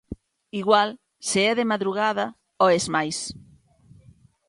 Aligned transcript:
Igual 0.61 0.89
se 1.27 1.39
é 1.51 1.53
de 1.59 1.69
madrugada 1.71 2.25
oes 2.65 2.85
máis. 2.95 3.17